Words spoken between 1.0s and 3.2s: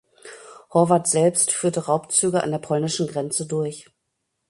selbst führte Raubzüge an der polnischen